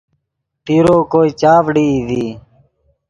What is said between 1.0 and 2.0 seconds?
کوئے چاڤڑئی